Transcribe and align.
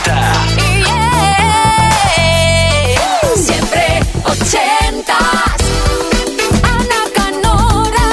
80. 0.00 0.32
Siempre 3.36 4.00
ochentas. 4.24 5.56
Ana 6.62 7.02
Canora. 7.14 8.08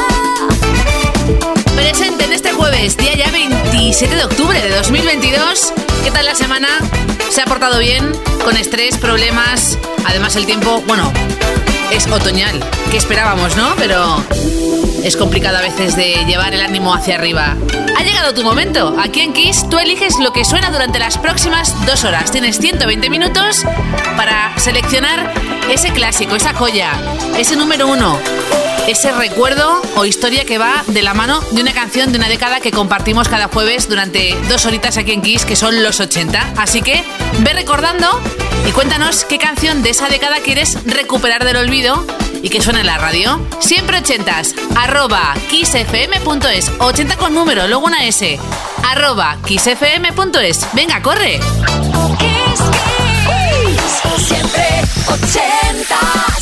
Presente 1.76 2.26
en 2.26 2.34
este 2.34 2.52
jueves, 2.52 2.98
día 2.98 3.16
ya 3.16 3.32
27 3.32 4.16
de 4.16 4.24
octubre 4.24 4.62
de 4.62 4.70
2022. 4.70 5.74
¿Qué 6.04 6.12
tal 6.12 6.26
la 6.26 6.36
semana? 6.36 6.68
¿Se 7.30 7.42
ha 7.42 7.46
portado 7.46 7.80
bien? 7.80 8.12
¿Con 8.44 8.58
estrés, 8.58 8.98
problemas? 8.98 9.78
Además 10.06 10.36
el 10.36 10.46
tiempo, 10.46 10.84
bueno, 10.88 11.12
es 11.92 12.08
otoñal. 12.08 12.60
¿Qué 12.92 12.98
esperábamos, 12.98 13.56
no? 13.56 13.74
Pero 13.78 14.24
es 15.08 15.16
complicado 15.16 15.58
a 15.58 15.62
veces 15.62 15.96
de 15.96 16.26
llevar 16.26 16.54
el 16.54 16.60
ánimo 16.60 16.94
hacia 16.94 17.16
arriba. 17.16 17.56
Ha 17.98 18.04
llegado 18.04 18.34
tu 18.34 18.44
momento. 18.44 18.94
Aquí 19.00 19.22
en 19.22 19.32
Kiss 19.32 19.66
tú 19.70 19.80
eliges 19.80 20.20
lo 20.20 20.34
que 20.34 20.44
suena 20.44 20.70
durante 20.70 21.00
las 21.00 21.18
próximas 21.18 21.74
dos 21.86 22.04
horas. 22.04 22.30
Tienes 22.30 22.60
120 22.60 23.10
minutos 23.10 23.64
para 24.18 24.52
seleccionar 24.60 25.34
ese 25.72 25.94
clásico, 25.94 26.36
esa 26.36 26.54
joya, 26.54 26.92
ese 27.38 27.56
número 27.56 27.88
uno, 27.88 28.20
ese 28.86 29.14
recuerdo 29.14 29.82
o 29.96 30.04
historia 30.04 30.44
que 30.44 30.58
va 30.58 30.84
de 30.88 31.02
la 31.02 31.14
mano 31.14 31.40
de 31.52 31.62
una 31.62 31.72
canción 31.72 32.12
de 32.12 32.18
una 32.18 32.28
década 32.28 32.60
que 32.60 32.72
compartimos 32.72 33.30
cada 33.30 33.48
jueves 33.48 33.88
durante 33.88 34.36
dos 34.50 34.66
horitas 34.66 34.98
aquí 34.98 35.14
en 35.14 35.22
Kiss, 35.22 35.46
que 35.46 35.56
son 35.56 35.84
los 35.84 36.02
80. 36.02 36.54
Así 36.58 36.82
que 36.82 37.06
ve 37.40 37.54
recordando 37.54 38.22
y 38.68 38.74
cuéntanos 38.74 39.24
qué 39.24 39.38
canción 39.38 39.84
de 39.84 39.92
esa 39.92 40.10
década 40.10 40.42
quieres 40.44 40.78
recuperar 40.86 41.46
del 41.46 41.56
olvido 41.56 42.06
y 42.42 42.50
que 42.50 42.62
suena 42.62 42.82
en 42.82 42.88
la 42.88 42.98
radio. 42.98 43.40
Siempre 43.60 44.00
ochentas, 44.00 44.54
arroba 44.76 45.34
kissfm.es, 45.50 46.72
80 46.80 47.18
con 47.18 47.34
número, 47.34 47.68
luego 47.68 47.86
una 47.86 48.06
S, 48.06 48.40
arroba 48.86 49.38
kissfm.es. 49.46 50.68
Venga, 50.74 51.02
corre. 51.02 51.40
Kiss. 52.20 54.28
Siempre 54.28 54.82
ochentas. 55.08 56.37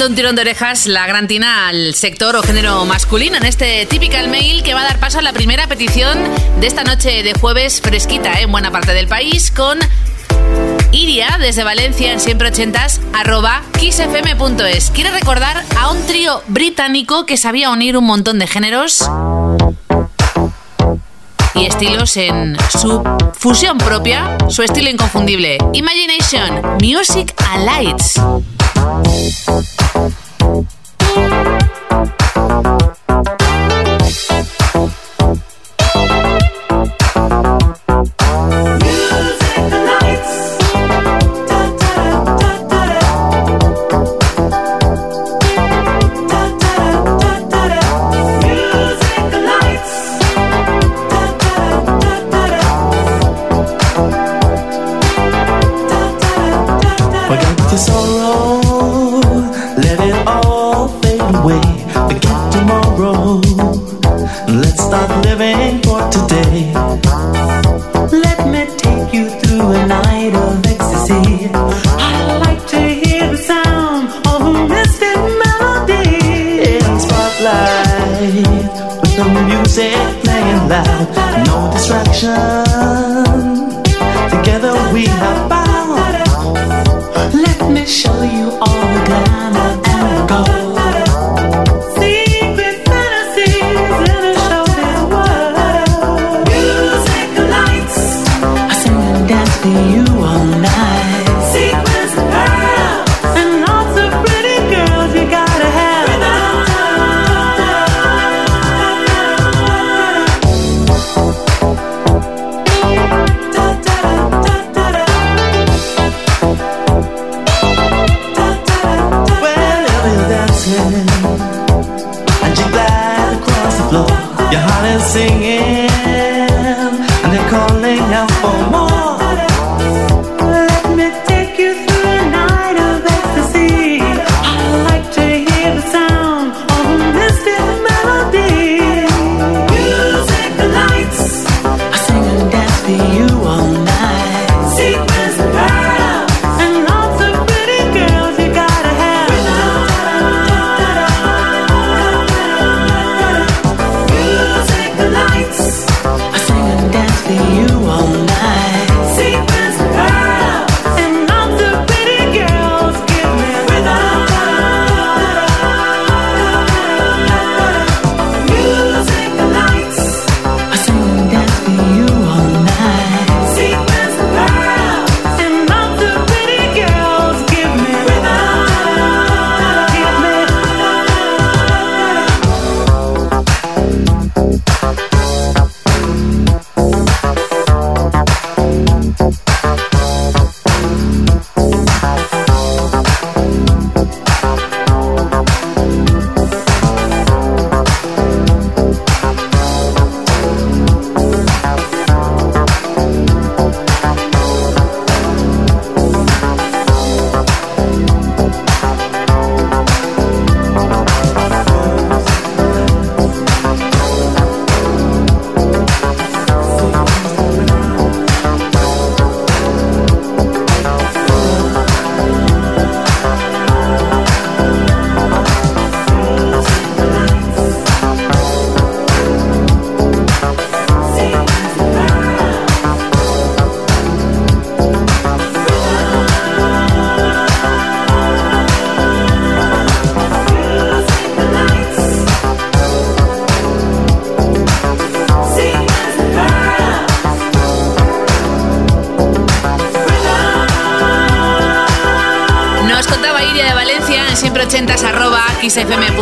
Dando 0.00 0.12
un 0.12 0.16
tirón 0.16 0.34
de 0.34 0.40
orejas 0.40 0.86
la 0.86 1.06
gran 1.06 1.28
tina 1.28 1.68
al 1.68 1.94
sector 1.94 2.34
o 2.34 2.42
género 2.42 2.86
masculino 2.86 3.36
en 3.36 3.44
este 3.44 3.84
Typical 3.84 4.28
Mail 4.28 4.62
que 4.62 4.72
va 4.72 4.80
a 4.80 4.84
dar 4.84 4.98
paso 4.98 5.18
a 5.18 5.22
la 5.22 5.34
primera 5.34 5.66
petición 5.66 6.18
de 6.58 6.66
esta 6.66 6.84
noche 6.84 7.22
de 7.22 7.34
jueves 7.34 7.82
fresquita 7.82 8.32
¿eh? 8.40 8.44
en 8.44 8.52
buena 8.52 8.70
parte 8.70 8.94
del 8.94 9.08
país 9.08 9.50
con 9.50 9.78
Iria 10.90 11.36
desde 11.38 11.64
Valencia 11.64 12.12
en 12.12 12.20
siempre 12.20 12.48
ochentas 12.48 13.02
arroba 13.12 13.60
kissfm.es. 13.78 14.90
Quiere 14.90 15.10
recordar 15.10 15.62
a 15.78 15.90
un 15.90 16.06
trío 16.06 16.42
británico 16.48 17.26
que 17.26 17.36
sabía 17.36 17.68
unir 17.68 17.98
un 17.98 18.04
montón 18.04 18.38
de 18.38 18.46
géneros 18.46 19.04
y 21.54 21.66
estilos 21.66 22.16
en 22.16 22.56
su 22.70 23.02
fusión 23.34 23.76
propia, 23.76 24.38
su 24.48 24.62
estilo 24.62 24.88
inconfundible. 24.88 25.58
Imagination, 25.74 26.78
Music 26.80 27.34
and 27.50 27.66
Lights. 27.66 28.18
Thank 30.50 31.59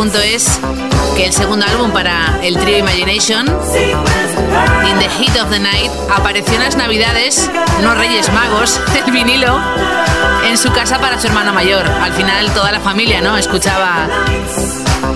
xfm.es 0.09 0.59
que 1.15 1.25
el 1.25 1.33
segundo 1.33 1.65
álbum 1.65 1.91
para 1.91 2.39
el 2.41 2.57
trío 2.57 2.77
Imagination, 2.77 3.47
In 3.47 4.99
the 4.99 5.09
Heat 5.09 5.41
of 5.41 5.49
the 5.49 5.59
Night, 5.59 5.91
apareció 6.09 6.55
en 6.55 6.61
las 6.61 6.75
navidades, 6.75 7.49
no 7.81 7.93
Reyes 7.95 8.31
Magos, 8.31 8.79
el 9.05 9.11
vinilo, 9.11 9.59
en 10.45 10.57
su 10.57 10.71
casa 10.71 10.99
para 10.99 11.19
su 11.19 11.27
hermano 11.27 11.53
mayor. 11.53 11.85
Al 11.85 12.13
final 12.13 12.51
toda 12.53 12.71
la 12.71 12.79
familia, 12.79 13.21
¿no? 13.21 13.37
Escuchaba 13.37 14.07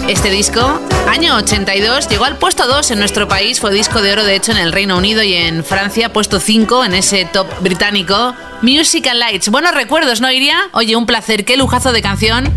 este 0.08 0.30
disco. 0.30 0.80
Año 1.10 1.36
82, 1.38 2.10
llegó 2.10 2.26
al 2.26 2.38
puesto 2.38 2.68
2 2.68 2.92
en 2.92 3.00
nuestro 3.00 3.28
país, 3.28 3.60
fue 3.60 3.74
disco 3.74 4.02
de 4.02 4.12
oro 4.12 4.24
de 4.24 4.36
hecho 4.36 4.52
en 4.52 4.58
el 4.58 4.72
Reino 4.72 4.98
Unido 4.98 5.24
y 5.24 5.34
en 5.34 5.64
Francia, 5.64 6.12
puesto 6.12 6.40
5 6.40 6.86
en 6.86 6.94
ese 6.94 7.26
top 7.26 7.48
británico. 7.62 8.36
Musical 8.62 9.20
Lights, 9.20 9.50
buenos 9.50 9.74
recuerdos, 9.74 10.22
¿no, 10.22 10.32
Iria? 10.32 10.58
Oye, 10.72 10.96
un 10.96 11.06
placer, 11.06 11.44
qué 11.46 11.58
lujazo 11.58 11.92
de 11.92 12.02
canción, 12.02 12.50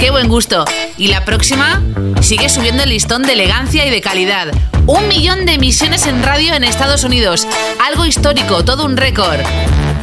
qué 0.00 0.10
buen 0.10 0.28
gusto. 0.28 0.64
Y 0.96 1.08
la 1.08 1.24
próxima 1.24 1.82
sigue 2.20 2.48
subiendo 2.48 2.82
el 2.82 2.90
listón 2.90 3.22
de 3.22 3.32
elegancia 3.32 3.86
y 3.86 3.90
de 3.90 4.00
calidad. 4.00 4.48
Un 4.86 5.08
millón 5.08 5.46
de 5.46 5.54
emisiones 5.54 6.06
en 6.06 6.22
radio 6.22 6.54
en 6.54 6.64
Estados 6.64 7.04
Unidos, 7.04 7.46
algo 7.84 8.04
histórico, 8.04 8.64
todo 8.64 8.84
un 8.84 8.96
récord. 8.96 9.40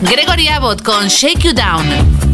Gregory 0.02 0.48
Abbott 0.48 0.84
con 0.84 1.08
Shake 1.08 1.40
You 1.40 1.54
Down. 1.54 2.33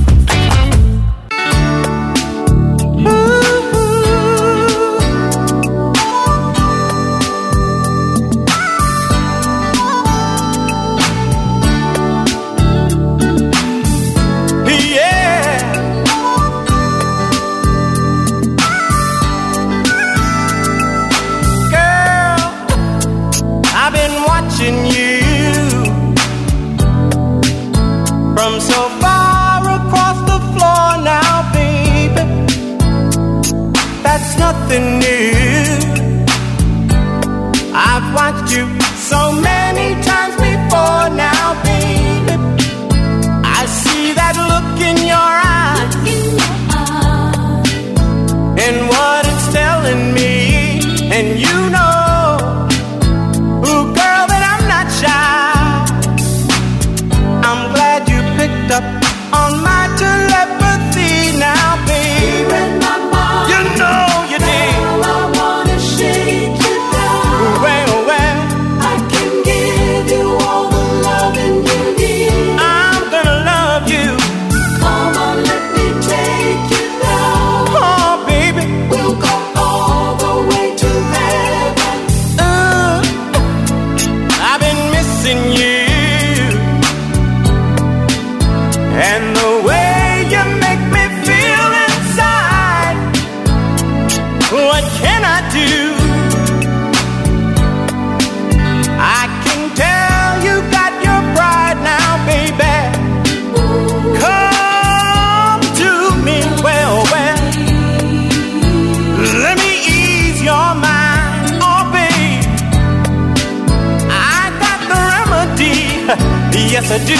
to 116.89 116.98
do. 116.98 117.15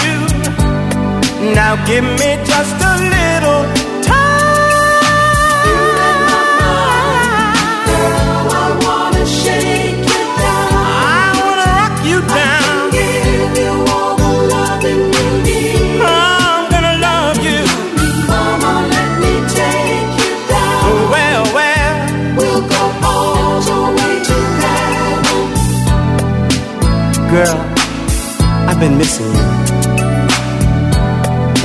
Now 1.54 1.76
give 1.86 2.02
me 2.02 2.30
just 2.44 2.74
a 2.82 2.94
little 3.14 3.62
I 8.42 8.74
wanna 8.84 9.24
you 10.10 10.22
down. 10.42 10.74
I 11.06 11.30
wanna 11.38 11.70
you 12.08 12.18
let 18.96 19.10
me 19.22 19.32
take 19.54 20.10
you 20.20 20.32
down. 20.50 20.82
Well, 21.14 21.44
well, 21.54 21.96
we'll 22.36 22.64
go 22.74 22.82
all 23.06 23.60
the 23.70 23.80
way 23.96 24.14
to 24.28 24.36
heaven. 24.62 25.46
Girl, 27.30 27.58
I've 28.68 28.80
been 28.80 28.96
missing 28.98 29.29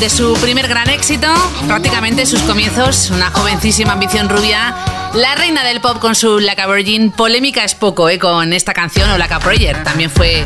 De 0.00 0.08
su 0.08 0.32
primer 0.40 0.66
gran 0.66 0.88
éxito, 0.88 1.28
prácticamente 1.66 2.24
sus 2.24 2.40
comienzos, 2.40 3.10
una 3.10 3.30
jovencísima 3.30 3.92
ambición 3.92 4.30
rubia, 4.30 4.74
la 5.12 5.34
reina 5.34 5.62
del 5.62 5.82
pop 5.82 5.98
con 5.98 6.14
su 6.14 6.38
Like 6.38 6.62
a 6.62 6.66
Virgin, 6.66 7.10
polémica 7.10 7.64
es 7.64 7.74
poco 7.74 8.08
¿eh? 8.08 8.18
con 8.18 8.54
esta 8.54 8.72
canción 8.72 9.10
o 9.10 9.18
Like 9.18 9.34
a 9.34 9.40
Prayer, 9.40 9.84
también 9.84 10.10
fue 10.10 10.42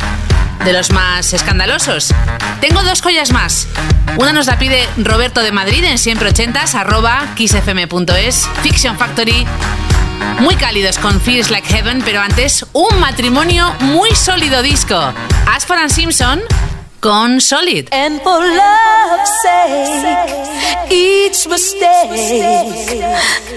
de 0.64 0.72
los 0.72 0.90
más 0.90 1.32
escandalosos. 1.32 2.12
Tengo 2.60 2.82
dos 2.82 3.00
joyas 3.00 3.30
más. 3.30 3.68
Una 4.16 4.32
nos 4.32 4.46
la 4.46 4.58
pide 4.58 4.88
Roberto 4.96 5.40
de 5.40 5.52
Madrid 5.52 5.84
en 5.84 5.98
siempre 5.98 6.30
ochentas, 6.30 6.74
arroba 6.74 7.32
kissfm.es, 7.36 8.48
Fiction 8.62 8.98
Factory. 8.98 9.46
Muy 10.40 10.56
cálidos 10.56 10.98
con 10.98 11.20
Feels 11.20 11.50
Like 11.50 11.68
Heaven, 11.68 12.02
pero 12.04 12.20
antes 12.20 12.66
un 12.72 12.98
matrimonio 12.98 13.72
muy 13.80 14.10
sólido 14.16 14.62
disco. 14.62 14.96
And 15.46 15.90
Simpson 15.90 16.42
con 17.04 17.38
Solid. 17.38 17.88
And 17.92 18.18
for 18.22 18.40
love's 18.40 19.32
sake, 19.44 20.88
each 20.90 21.46
mistake, 21.46 23.04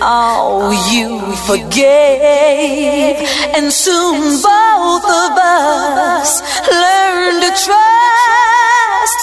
oh, 0.03 0.75
you 0.91 1.07
forgave. 1.47 3.15
And 3.55 3.71
soon 3.71 4.19
both 4.43 5.05
of 5.23 5.31
us 5.39 6.43
learn 6.67 7.39
to 7.39 7.49
trust, 7.63 9.19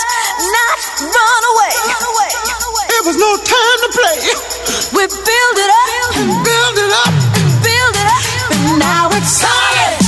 not 0.56 0.78
run 1.04 1.42
away. 1.52 1.76
It 2.96 3.02
was 3.04 3.16
no 3.20 3.30
time 3.44 3.78
to 3.84 3.90
play. 3.92 4.18
We 4.96 5.04
build 5.04 5.56
it 5.64 5.70
up, 5.82 5.88
And 6.16 6.32
build 6.48 6.76
it 6.80 6.92
up. 7.04 7.12
build 7.60 7.94
it 8.02 8.08
up, 8.16 8.24
and 8.56 8.78
now 8.78 9.04
it's 9.12 9.28
solid. 9.44 9.52
Solid 10.00 10.04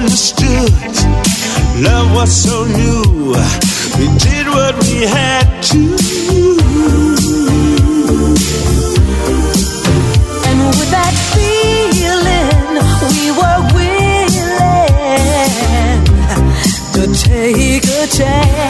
understood. 0.00 0.72
Love 1.84 2.14
was 2.14 2.32
so 2.32 2.64
new. 2.64 3.34
We 3.98 4.06
did 4.18 4.46
what 4.48 4.74
we 4.84 5.06
had 5.06 5.46
to. 5.70 5.80
And 10.48 10.58
with 10.78 10.90
that 10.96 11.14
feeling, 11.34 12.74
we 13.12 13.24
were 13.38 13.60
willing 13.76 14.30
to 16.94 17.02
take 17.28 17.84
a 17.84 18.06
chance. 18.06 18.69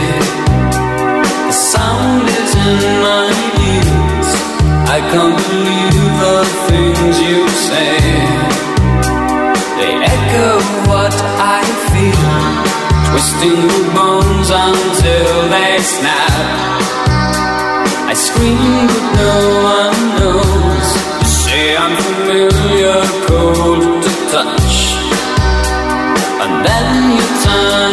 can't 5.11 5.35
believe 5.49 6.11
the 6.23 6.37
things 6.67 7.15
you 7.19 7.39
say. 7.67 7.99
They 9.77 9.93
echo 10.15 10.49
what 10.87 11.15
I 11.59 11.63
feel, 11.91 12.31
twisting 13.09 13.63
bones 13.95 14.49
until 14.67 15.33
they 15.53 15.73
snap. 15.95 16.81
I 18.11 18.13
scream, 18.27 18.87
but 18.93 19.05
no 19.21 19.35
one 19.75 19.99
knows. 20.17 20.87
You 21.21 21.29
say 21.43 21.75
I'm 21.75 21.95
familiar, 22.07 22.99
cold 23.27 24.03
to 24.05 24.11
touch, 24.31 24.75
and 26.43 26.53
then 26.65 26.87
you 27.17 27.27
turn. 27.43 27.90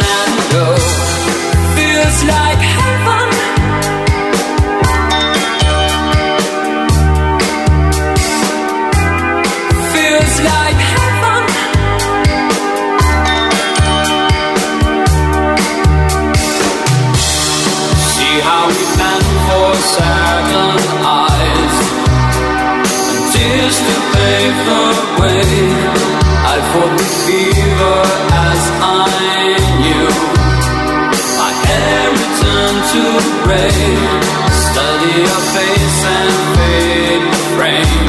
Study 33.49 35.13
your 35.25 35.43
face 35.57 36.05
and 36.05 36.33
fade 36.55 37.25
the 37.33 37.43
frame. 37.57 38.09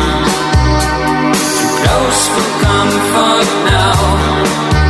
Too 1.56 1.72
close 1.80 2.22
for 2.34 2.48
comfort 2.66 3.50
now. 3.72 4.00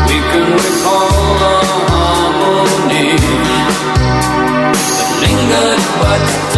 We 0.08 0.18
can 0.32 0.48
recall 0.66 1.26
the 1.44 1.56
harmony 1.92 3.10
that 4.98 5.10
lingered, 5.22 5.82
but. 6.02 6.49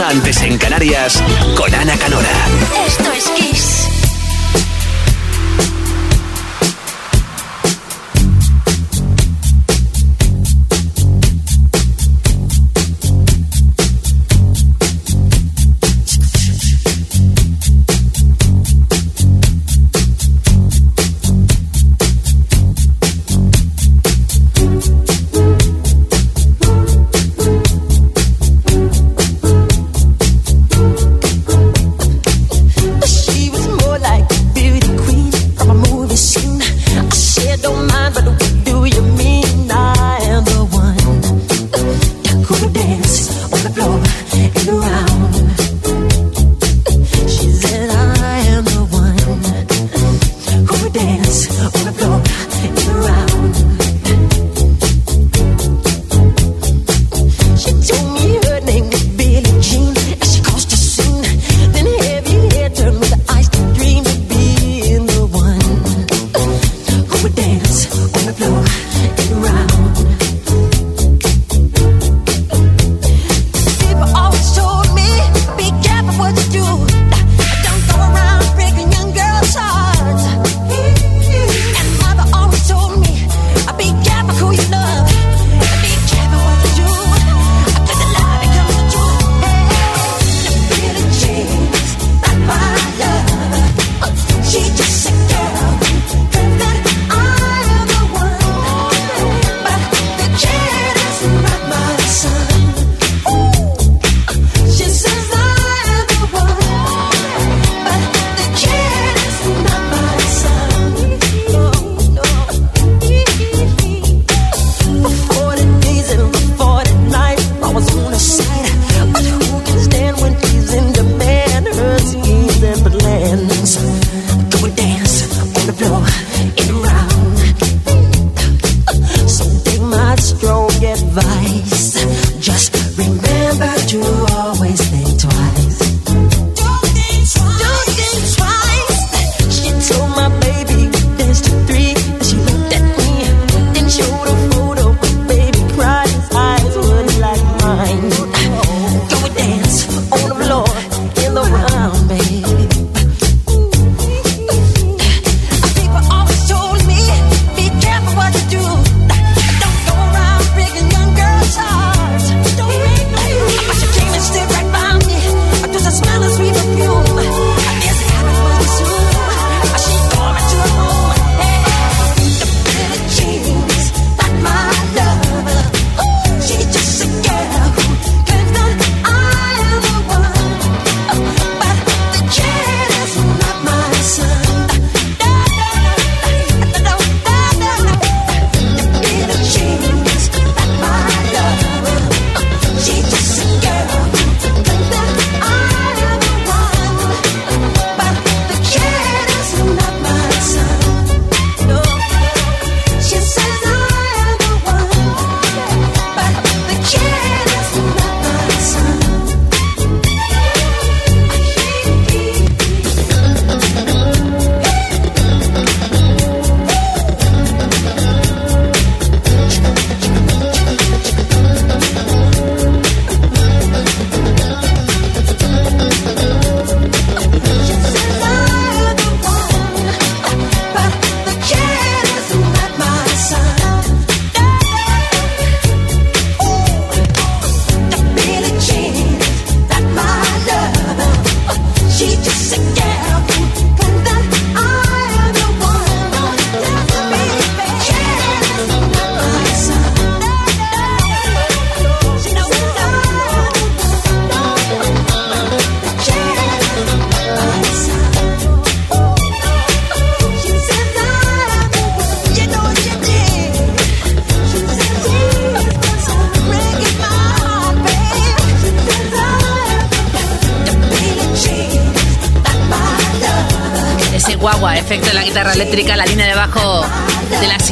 antes 0.00 0.42
en 0.42 0.58
Canarias 0.58 1.22
con 1.56 1.74
Ana 1.74 1.96
Canora. 1.96 2.28
Esto 2.86 3.12
es 3.12 3.28
Kiss. 3.30 3.87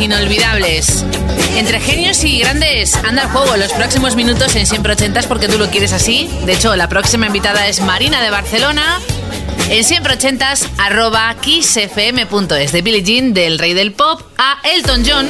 Inolvidables. 0.06 1.04
Entre 1.56 1.80
genios 1.80 2.22
y 2.24 2.38
grandes, 2.38 2.94
anda 3.04 3.22
el 3.22 3.28
juego 3.28 3.56
los 3.56 3.72
próximos 3.72 4.14
minutos 4.14 4.54
en 4.54 4.66
Siempre 4.66 4.92
Ochentas 4.92 5.26
porque 5.26 5.48
tú 5.48 5.58
lo 5.58 5.68
quieres 5.68 5.92
así. 5.92 6.30
De 6.44 6.52
hecho, 6.52 6.76
la 6.76 6.88
próxima 6.88 7.26
invitada 7.26 7.66
es 7.66 7.80
Marina 7.80 8.22
de 8.22 8.30
Barcelona. 8.30 9.00
En 9.68 9.82
siempre 9.82 10.14
ochentas, 10.14 10.68
arroba 10.78 11.34
kissfm.es 11.40 12.70
de 12.70 12.82
Billie 12.82 13.02
Jean, 13.02 13.34
del 13.34 13.58
rey 13.58 13.74
del 13.74 13.92
pop, 13.92 14.22
a 14.38 14.58
Elton 14.62 15.02
John, 15.04 15.28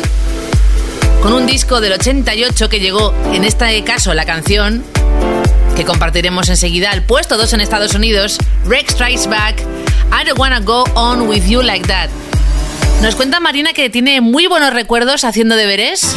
con 1.23 1.33
un 1.33 1.47
disco 1.47 1.81
del 1.81 1.95
88 1.95 2.69
que 2.69 2.79
llegó, 2.79 3.15
en 3.33 3.45
este 3.45 3.83
caso, 3.83 4.13
la 4.13 4.27
canción 4.27 4.85
que 5.75 5.87
compartiremos 5.87 6.51
enseguida, 6.51 6.91
al 6.91 7.03
puesto 7.03 7.39
2 7.39 7.55
en 7.55 7.61
Estados 7.63 7.95
Unidos, 7.95 8.37
Rex 8.67 8.93
Strikes 8.93 9.27
Back, 9.27 9.63
I 10.13 10.27
Don't 10.27 10.39
Wanna 10.39 10.61
Go 10.61 10.85
On 10.95 11.23
With 11.23 11.47
You 11.47 11.63
Like 11.63 11.87
That. 11.89 12.11
Nos 13.03 13.15
cuenta 13.15 13.41
Marina 13.41 13.73
que 13.73 13.91
tiene 13.91 14.21
muy 14.21 14.47
buenos 14.47 14.73
recuerdos 14.73 15.25
haciendo 15.25 15.55
deberes. 15.57 16.17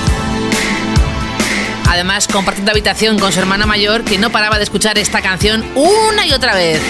Además, 1.87 2.27
compartiendo 2.27 2.71
habitación 2.71 3.19
con 3.19 3.31
su 3.31 3.39
hermana 3.39 3.65
mayor 3.65 4.03
que 4.03 4.17
no 4.17 4.31
paraba 4.31 4.57
de 4.57 4.63
escuchar 4.63 4.97
esta 4.97 5.21
canción 5.21 5.65
una 5.75 6.25
y 6.25 6.33
otra 6.33 6.55
vez. 6.55 6.81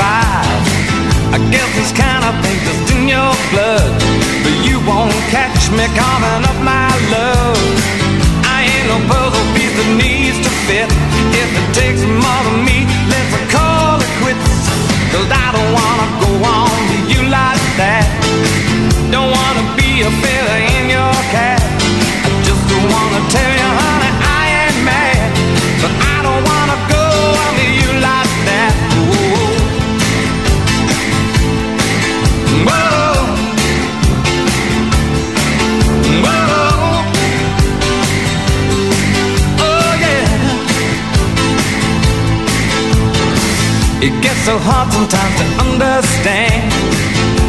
Five. 0.00 0.62
I 1.36 1.38
guess 1.50 1.68
this 1.76 1.92
kind 1.92 2.22
of 2.24 2.34
thing 2.44 2.58
just 2.64 2.84
in 2.94 3.08
your 3.08 3.32
blood. 3.52 3.90
But 4.44 4.56
you 4.64 4.76
won't 4.84 5.12
catch 5.32 5.70
me 5.72 5.84
calling 5.96 6.42
up 6.46 6.58
my 6.62 6.88
love. 7.12 7.58
I 8.46 8.64
ain't 8.64 8.86
no 8.92 8.98
puzzle 9.10 9.46
piece 9.56 9.74
that 9.76 9.90
needs 10.00 10.38
to 10.44 10.50
fit. 10.68 10.88
If 11.34 11.50
it 11.60 11.68
takes 11.74 12.02
more 12.04 12.42
than 12.46 12.64
me, 12.64 12.86
let's 13.10 13.34
call 13.52 14.00
it 14.00 14.12
quits. 14.22 14.54
Cause 15.12 15.28
I 15.32 15.48
don't 15.56 15.72
wanna 15.72 16.08
go 16.24 16.30
on 16.44 16.76
to 16.92 16.98
you 17.12 17.20
like 17.28 17.66
that. 17.80 18.06
Don't 19.10 19.30
wanna 19.32 19.64
be 19.76 20.02
a 20.08 20.10
feather 20.22 20.58
in 20.76 20.84
your 20.92 21.16
cap. 21.32 21.62
I 22.26 22.28
just 22.46 22.62
don't 22.70 22.88
wanna 22.92 23.22
tell 23.32 23.55
It 44.06 44.22
gets 44.22 44.38
so 44.46 44.54
hard 44.54 44.86
sometimes 44.94 45.34
to 45.42 45.46
understand. 45.66 46.70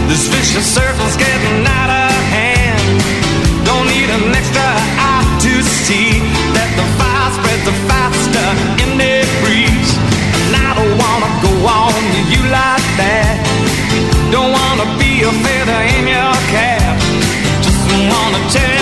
This 0.09 0.25
vicious 0.25 0.65
circle's 0.65 1.13
getting 1.13 1.61
out 1.61 1.91
of 1.93 2.17
hand. 2.33 2.81
Don't 3.61 3.85
need 3.85 4.09
an 4.09 4.33
extra 4.33 4.65
eye 4.97 5.21
to 5.45 5.53
see 5.61 6.17
that 6.57 6.71
the 6.73 6.87
fire 6.97 7.29
spreads 7.37 7.61
the 7.61 7.77
faster 7.85 8.49
in 8.81 8.97
the 8.97 9.21
breeze. 9.45 9.91
And 10.49 10.57
I 10.57 10.73
don't 10.73 10.97
wanna 10.97 11.29
go 11.45 11.53
on 11.61 11.93
to 11.93 12.21
you 12.25 12.41
like 12.49 12.87
that. 13.05 13.37
Don't 14.33 14.49
wanna 14.49 14.89
be 14.97 15.21
a 15.29 15.33
feather 15.45 15.81
in 15.93 16.09
your 16.09 16.33
cap. 16.49 16.97
Just 17.61 17.85
wanna 18.09 18.41
tell 18.49 18.76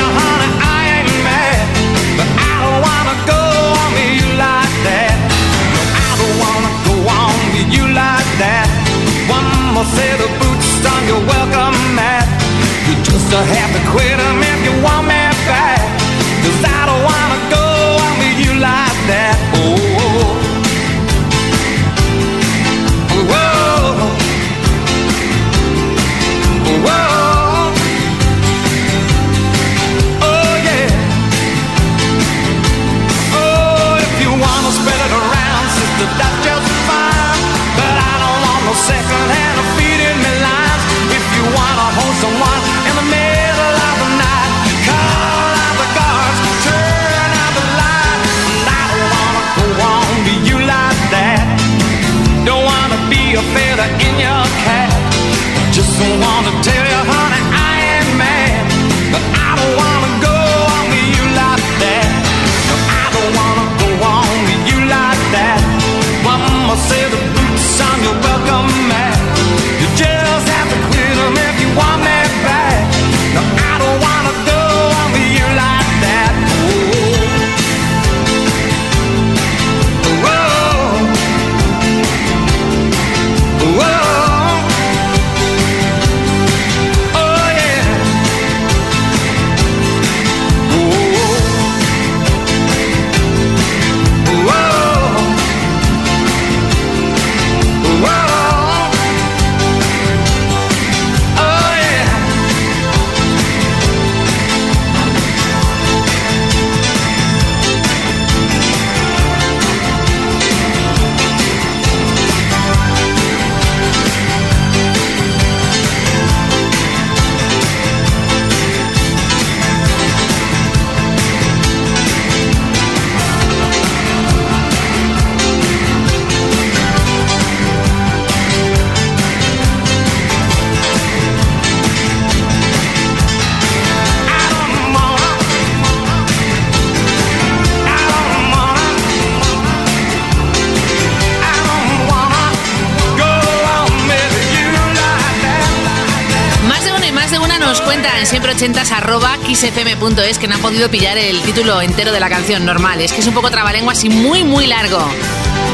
kissfm.es 149.46 150.40
que 150.40 150.48
no 150.48 150.56
han 150.56 150.62
podido 150.62 150.90
pillar 150.90 151.18
el 151.18 151.40
título 151.42 151.82
entero 151.82 152.12
de 152.12 152.20
la 152.20 152.30
canción 152.30 152.66
normal. 152.66 153.00
Es 153.02 153.14
que 153.14 153.22
es 153.22 153.28
un 153.28 153.34
poco 153.34 153.52
trabalenguas 153.52 154.04
y 154.04 154.10
muy, 154.10 154.44
muy 154.44 154.66
largo. 154.66 154.98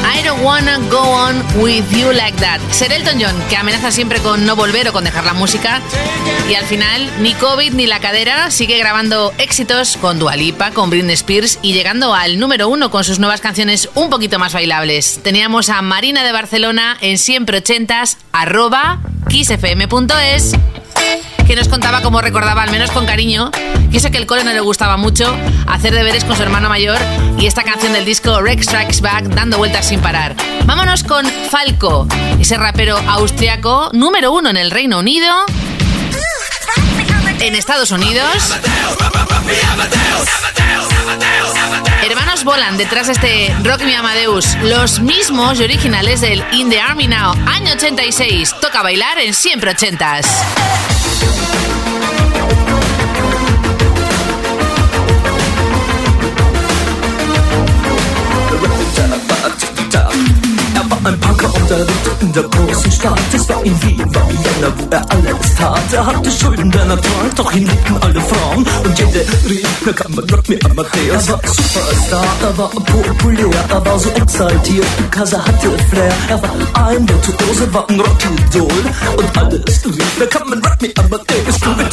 I 0.04 0.22
don't 0.22 0.42
wanna 0.42 0.78
go 0.90 1.00
on 1.00 1.42
with 1.56 1.84
you 1.90 2.12
like 2.12 2.36
that. 2.38 2.60
Ser 2.70 2.92
Elton 2.92 3.18
John, 3.20 3.34
que 3.48 3.56
amenaza 3.56 3.90
siempre 3.90 4.20
con 4.20 4.44
no 4.44 4.56
volver 4.56 4.88
o 4.88 4.92
con 4.92 5.04
dejar 5.04 5.24
la 5.24 5.32
música. 5.32 5.80
Y 6.50 6.54
al 6.54 6.64
final, 6.64 7.10
ni 7.20 7.32
COVID 7.34 7.72
ni 7.72 7.86
la 7.86 8.00
cadera 8.00 8.50
sigue 8.50 8.78
grabando 8.78 9.32
éxitos 9.38 9.96
con 9.96 10.18
Dua 10.18 10.36
Lipa, 10.36 10.72
con 10.72 10.90
Britney 10.90 11.14
Spears 11.14 11.58
y 11.62 11.72
llegando 11.72 12.14
al 12.14 12.38
número 12.38 12.68
uno 12.68 12.90
con 12.90 13.04
sus 13.04 13.18
nuevas 13.20 13.40
canciones 13.40 13.88
un 13.94 14.10
poquito 14.10 14.38
más 14.38 14.52
bailables. 14.52 15.20
Teníamos 15.22 15.70
a 15.70 15.80
Marina 15.80 16.24
de 16.24 16.32
Barcelona 16.32 16.98
en 17.00 17.16
siempre 17.16 17.58
ochentas, 17.58 18.18
arroba 18.32 19.00
kissfm.es 19.28 20.52
que 21.46 21.56
nos 21.56 21.68
contaba 21.68 22.00
cómo 22.02 22.20
recordaba, 22.20 22.62
al 22.62 22.70
menos 22.70 22.90
con 22.90 23.06
cariño, 23.06 23.50
que 23.90 24.00
sé 24.00 24.10
que 24.10 24.18
el 24.18 24.26
cole 24.26 24.44
no 24.44 24.52
le 24.52 24.60
gustaba 24.60 24.96
mucho 24.96 25.34
hacer 25.66 25.94
deberes 25.94 26.24
con 26.24 26.36
su 26.36 26.42
hermano 26.42 26.68
mayor 26.68 26.98
y 27.38 27.46
esta 27.46 27.62
canción 27.62 27.92
del 27.92 28.04
disco 28.04 28.40
Rex 28.40 28.66
Strikes 28.66 29.00
Back 29.00 29.24
dando 29.24 29.58
vueltas 29.58 29.86
sin 29.86 30.00
parar. 30.00 30.34
Vámonos 30.64 31.02
con 31.04 31.26
Falco, 31.50 32.06
ese 32.38 32.56
rapero 32.56 32.96
austriaco 32.96 33.90
número 33.92 34.32
uno 34.32 34.50
en 34.50 34.56
el 34.56 34.70
Reino 34.70 34.98
Unido, 34.98 35.28
en 37.40 37.54
Estados 37.54 37.90
Unidos. 37.90 38.54
Hermanos 42.04 42.44
volan 42.44 42.76
detrás 42.76 43.06
de 43.06 43.12
este 43.12 43.56
Rock 43.64 43.82
Me 43.82 43.96
Amadeus, 43.96 44.56
los 44.62 45.00
mismos 45.00 45.60
y 45.60 45.64
originales 45.64 46.20
del 46.20 46.44
In 46.52 46.70
the 46.70 46.80
Army 46.80 47.06
Now, 47.06 47.32
año 47.46 47.72
86. 47.74 48.54
Toca 48.60 48.82
bailar 48.82 49.18
en 49.18 49.34
siempre 49.34 49.70
ochentas. 49.70 50.26
Thank 51.24 51.66
you. 51.66 51.71
Ein 61.04 61.18
Punker 61.20 61.54
unterwegs 61.54 62.10
in 62.20 62.32
der 62.32 62.42
großen 62.44 62.92
Stadt. 62.92 63.20
Es 63.32 63.48
war 63.48 63.64
in 63.64 63.82
Wien, 63.82 64.14
war 64.14 64.28
Vienna, 64.28 64.72
wo 64.76 64.86
er 64.90 65.10
alles 65.10 65.54
tat. 65.56 65.92
Er 65.92 66.06
hatte 66.06 66.30
Schulden, 66.30 66.70
denn 66.70 66.90
er 66.90 67.00
trank, 67.00 67.36
doch 67.36 67.52
ihn 67.52 67.66
liebten 67.66 67.96
alle 68.00 68.20
Frauen. 68.20 68.66
Und 68.84 68.98
jede 68.98 69.20
rief, 69.48 69.68
na 69.84 69.92
kann 69.92 70.14
man 70.14 70.24
Rock 70.30 70.48
me 70.48 70.58
Amadeus. 70.64 71.28
Er 71.28 71.28
war 71.28 71.40
Superstar, 71.44 72.26
er 72.42 72.58
war 72.58 72.68
populär, 72.68 73.64
er 73.68 73.86
war 73.86 73.98
so 73.98 74.10
exaltiert, 74.10 74.86
er 75.14 75.44
hatte 75.44 75.70
Flair. 75.90 76.12
Er 76.28 76.42
war 76.42 76.86
ein 76.86 77.08
Virtuose, 77.08 77.74
war 77.74 77.88
ein 77.88 78.00
Rockidol. 78.00 78.84
Und 79.16 79.38
alles 79.38 79.84
rief, 79.84 80.12
na 80.18 80.26
kann 80.26 80.48
man 80.48 80.62
Rock 80.64 80.82
me 80.82 80.92
Amadeus. 80.96 81.58
Du 81.60 81.70
mit 81.70 81.92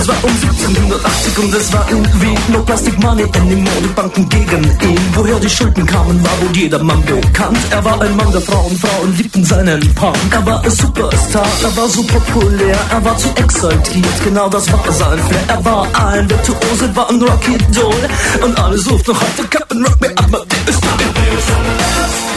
Es 0.00 0.08
war 0.08 0.24
um 0.24 0.30
1780 0.30 1.38
und 1.38 1.54
es 1.54 1.72
war 1.72 1.90
in 1.90 2.04
Wien 2.22 2.38
No 2.48 2.62
Plastic 2.62 2.98
Money 3.02 3.24
anymore, 3.34 3.76
die 3.82 3.88
Banken 3.88 4.28
gegen 4.28 4.64
ihn. 4.64 5.00
Woher 5.14 5.38
die 5.40 5.50
Schulden 5.50 5.84
kamen, 5.84 6.22
war 6.24 6.40
wohl 6.40 6.56
jedermann 6.56 7.04
bekannt. 7.04 7.58
Er 7.70 7.84
war 7.84 8.00
ein 8.00 8.16
Mann 8.16 8.30
der 8.32 8.40
Frauen, 8.40 8.76
Frauen 8.78 9.16
liebten 9.16 9.44
seinen 9.44 9.80
Punk 9.94 10.16
Er 10.30 10.46
war 10.46 10.62
ein 10.64 10.70
Superstar, 10.70 11.46
er 11.62 11.76
war 11.76 11.88
so 11.88 12.02
populär 12.04 12.78
Er 12.90 13.04
war 13.04 13.16
zu 13.18 13.28
exaltiert, 13.36 14.24
genau 14.24 14.48
das 14.48 14.72
war 14.72 14.80
sein 14.92 15.18
Flair. 15.18 15.44
Er 15.48 15.64
war 15.64 15.86
ein 16.06 16.30
Virtuose, 16.30 16.96
war 16.96 17.10
ein 17.10 17.20
Rocky 17.20 17.58
Doll. 17.74 18.08
Und 18.42 18.58
alle 18.58 18.78
suchten 18.78 19.12
noch 19.12 19.20
heute 19.20 19.48
Captain 19.48 19.84
Rock 19.84 20.00
me 20.00 20.08
Amadeus 20.16 20.80
Come 20.80 22.29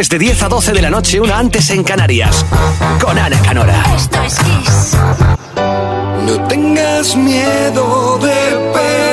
jueves 0.00 0.08
de 0.08 0.18
10 0.18 0.42
a 0.44 0.48
12 0.48 0.72
de 0.72 0.80
la 0.80 0.88
noche, 0.88 1.20
una 1.20 1.38
antes 1.38 1.68
en 1.68 1.84
Canarias. 1.84 2.46
Con 3.02 3.18
Ana 3.18 3.38
Canora. 3.42 3.82
Esto 3.94 4.22
es 4.22 4.38
Kiss. 4.38 4.96
No 6.24 6.48
tengas 6.48 7.14
miedo 7.16 8.18
de 8.18 8.72
perderte, 8.72 9.09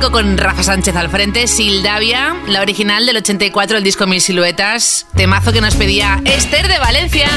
con 0.00 0.36
Rafa 0.36 0.62
Sánchez 0.62 0.94
al 0.94 1.08
frente, 1.08 1.46
Sildavia, 1.46 2.36
la 2.46 2.60
original 2.60 3.06
del 3.06 3.16
84, 3.16 3.78
el 3.78 3.82
disco 3.82 4.06
Mil 4.06 4.20
Siluetas, 4.20 5.06
temazo 5.16 5.52
que 5.52 5.62
nos 5.62 5.74
pedía 5.74 6.20
Esther 6.26 6.68
de 6.68 6.78
Valencia 6.78 7.28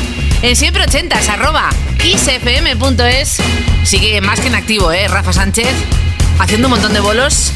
en 0.42 0.58
siempre 0.58 0.84
80 0.84 1.18
arroba 1.32 1.70
isfm.es. 2.04 3.38
Sigue 3.84 4.20
más 4.20 4.42
que 4.42 4.48
en 4.48 4.56
activo, 4.56 4.92
¿eh? 4.92 5.08
Rafa 5.08 5.32
Sánchez, 5.32 5.74
haciendo 6.38 6.68
un 6.68 6.74
montón 6.74 6.94
de 6.94 7.00
bolos 7.00 7.54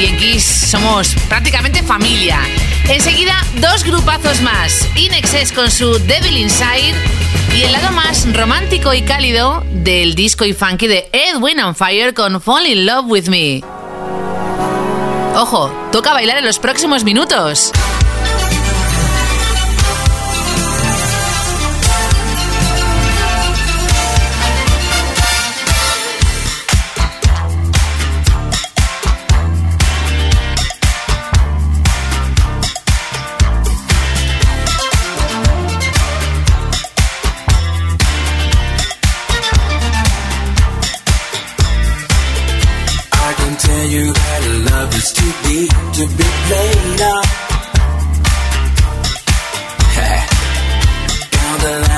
y 0.00 0.06
en 0.06 0.16
Kiss 0.16 0.44
somos 0.44 1.14
prácticamente 1.28 1.82
familia. 1.82 2.40
Enseguida, 2.88 3.34
dos 3.60 3.84
grupazos 3.84 4.40
más. 4.40 4.88
Inexes 4.96 5.52
con 5.52 5.70
su 5.70 5.98
Devil 6.06 6.38
Inside 6.38 6.94
y 7.54 7.62
el 7.64 7.72
lado 7.72 7.92
más 7.92 8.26
romántico 8.32 8.94
y 8.94 9.02
cálido 9.02 9.62
del 9.70 10.14
disco 10.14 10.46
y 10.46 10.54
funky 10.54 10.86
de 10.86 11.10
Edwin 11.12 11.60
on 11.60 11.74
Fire 11.74 12.14
con 12.14 12.40
Fall 12.40 12.66
in 12.66 12.86
Love 12.86 13.04
with 13.08 13.28
Me. 13.28 13.77
Ojo, 15.40 15.70
toca 15.92 16.12
bailar 16.12 16.38
en 16.38 16.44
los 16.44 16.58
próximos 16.58 17.04
minutos. 17.04 17.70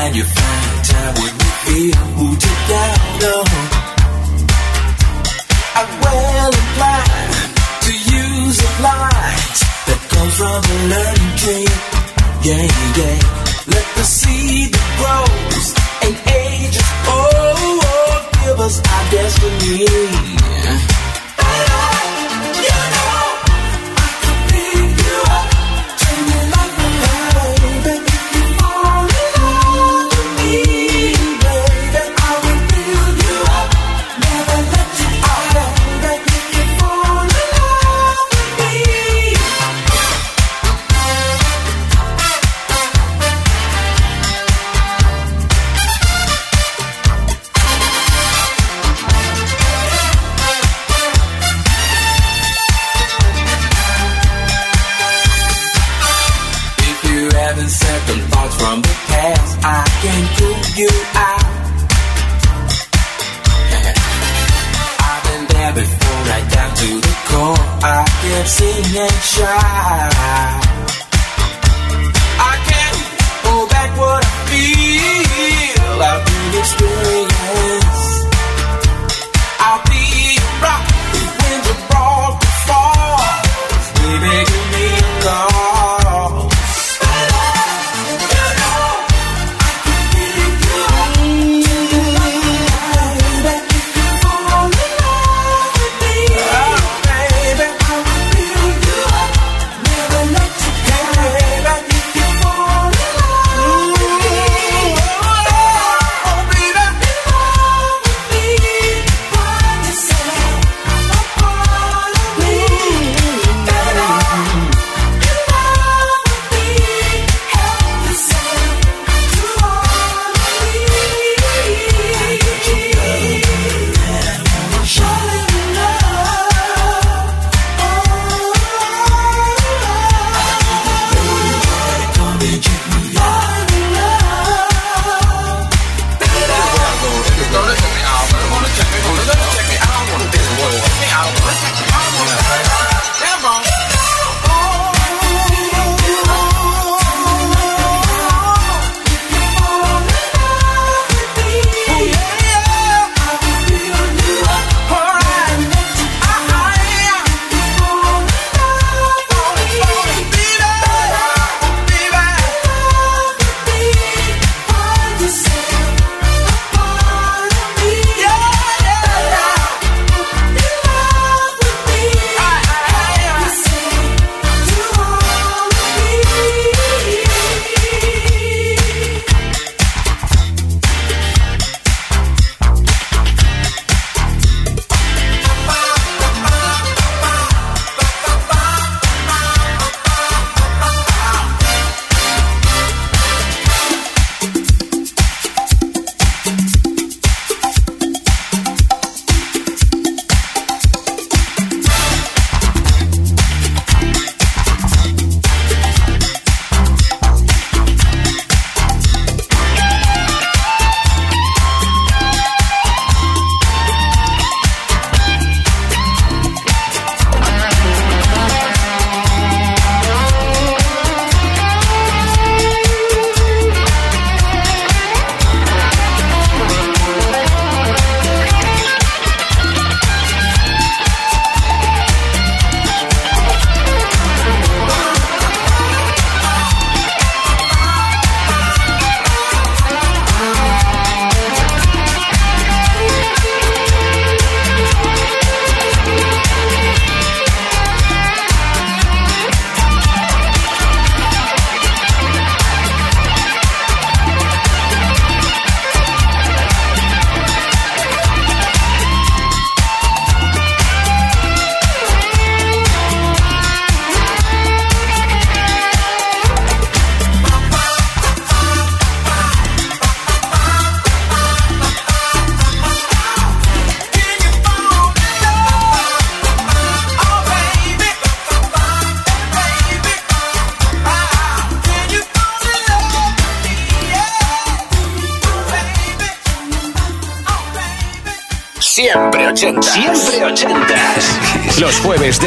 The 0.01 0.07
line 0.07 0.15
you 0.15 0.25
find 0.25 0.85
time 0.85 1.15
when 1.21 1.33
you 1.43 1.51
feel 1.65 1.95
you 2.17 2.57
down. 2.73 2.99
No. 3.21 3.35
I 5.77 5.83
will 6.01 6.53
apply 6.63 7.05
to 7.85 7.93
use 7.93 8.59
a 8.61 8.73
light 8.81 9.59
that 9.89 10.01
comes 10.09 10.35
from 10.41 10.61
the 10.69 10.77
learning 10.93 11.35
tree. 11.43 11.73
Yeah, 12.49 12.67
yeah. 12.97 13.19
Let 13.75 13.87
the 13.97 14.05
seed 14.05 14.73
that 14.73 14.89
grows 15.01 15.67
and 16.05 16.15
ages. 16.33 16.89
Oh, 17.05 17.81
oh 17.85 18.31
give 18.45 18.59
us 18.61 18.77
our 18.81 19.05
destiny. 19.11 19.85
If 20.65 21.90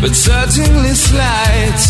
but 0.00 0.14
certainly 0.14 0.94
slight. 0.94 1.80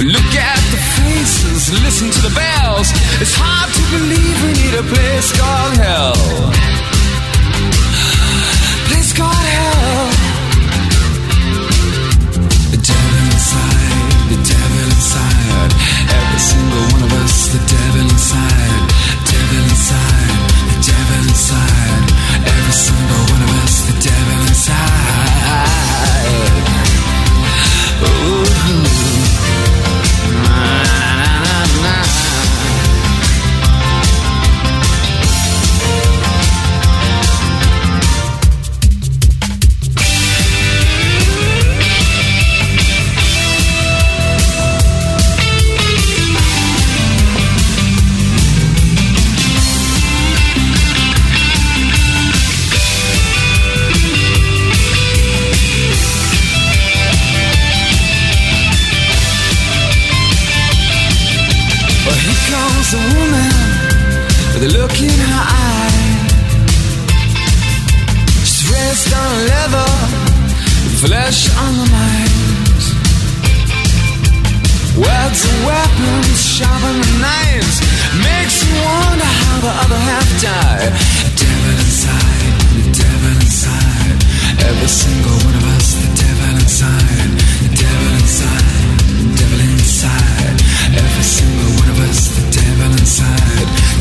Look 0.00 0.32
at 0.34 0.60
the 0.72 0.80
faces, 0.98 1.70
listen 1.84 2.10
to 2.10 2.20
the 2.28 2.34
bells. 2.34 2.88
It's 3.20 3.36
hard 3.36 3.68
to 3.76 3.82
believe 3.92 4.36
we 4.42 4.52
need 4.56 4.74
a 4.74 4.86
place 4.88 5.28
called 5.36 5.76
hell. 5.76 6.16
Place 8.88 9.12
called 9.12 9.46
hell. 9.56 10.08
The 12.72 12.80
devil 12.80 13.22
inside, 13.28 14.08
the 14.32 14.40
devil 14.48 14.78
inside. 14.96 15.72
Every 16.08 16.40
single 16.40 16.84
one 16.96 17.02
of 17.04 17.12
us, 17.20 17.52
the 17.52 17.60
devil 17.68 18.08
inside, 18.08 18.82
devil 19.28 19.62
inside, 19.70 20.40
the 20.72 20.78
devil 20.88 21.20
inside. 21.28 21.61
the 92.34 92.50
devil 92.50 92.92
inside. 92.92 93.91